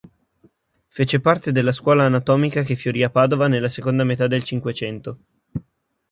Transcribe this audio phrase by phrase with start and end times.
[0.87, 5.19] Fece parte della scuola anatomica che fiorì a Padova nella seconda metà del Cinquecento.